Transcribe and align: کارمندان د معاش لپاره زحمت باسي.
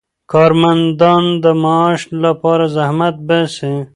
کارمندان 0.31 1.23
د 1.43 1.45
معاش 1.63 2.01
لپاره 2.23 2.65
زحمت 2.75 3.15
باسي. 3.27 3.73